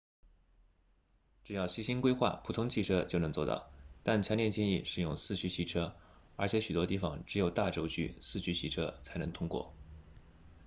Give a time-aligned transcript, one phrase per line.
[1.43, 3.69] 只要细心规划普通汽车就能做到
[4.01, 5.93] 但强烈建议使用四驱汽车
[6.37, 9.75] 而且许多地方只有大轴距四驱汽车才能通过